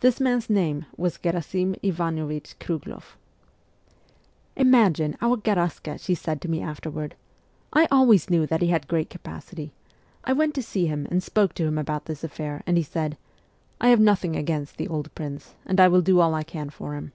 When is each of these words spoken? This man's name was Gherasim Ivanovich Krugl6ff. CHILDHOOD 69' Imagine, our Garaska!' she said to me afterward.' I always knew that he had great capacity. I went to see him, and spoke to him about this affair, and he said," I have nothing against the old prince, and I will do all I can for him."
This 0.00 0.18
man's 0.18 0.48
name 0.48 0.86
was 0.96 1.18
Gherasim 1.18 1.74
Ivanovich 1.82 2.58
Krugl6ff. 2.58 2.66
CHILDHOOD 2.84 3.02
69' 3.02 3.02
Imagine, 4.66 5.16
our 5.20 5.36
Garaska!' 5.36 5.98
she 6.02 6.14
said 6.14 6.40
to 6.40 6.48
me 6.48 6.62
afterward.' 6.62 7.14
I 7.74 7.86
always 7.90 8.30
knew 8.30 8.46
that 8.46 8.62
he 8.62 8.68
had 8.68 8.88
great 8.88 9.10
capacity. 9.10 9.74
I 10.24 10.32
went 10.32 10.54
to 10.54 10.62
see 10.62 10.86
him, 10.86 11.06
and 11.10 11.22
spoke 11.22 11.52
to 11.56 11.66
him 11.66 11.76
about 11.76 12.06
this 12.06 12.24
affair, 12.24 12.62
and 12.66 12.78
he 12.78 12.82
said," 12.82 13.18
I 13.82 13.88
have 13.88 14.00
nothing 14.00 14.36
against 14.36 14.78
the 14.78 14.88
old 14.88 15.14
prince, 15.14 15.52
and 15.66 15.78
I 15.78 15.88
will 15.88 16.00
do 16.00 16.18
all 16.18 16.34
I 16.34 16.44
can 16.44 16.70
for 16.70 16.94
him." 16.94 17.12